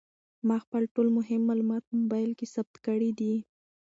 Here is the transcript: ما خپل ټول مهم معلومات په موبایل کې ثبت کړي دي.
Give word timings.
ما 0.47 0.57
خپل 0.65 0.83
ټول 0.93 1.07
مهم 1.17 1.41
معلومات 1.49 1.81
په 1.85 1.93
موبایل 2.01 2.31
کې 2.39 2.51
ثبت 2.53 2.75
کړي 2.85 3.09
دي. 3.19 3.33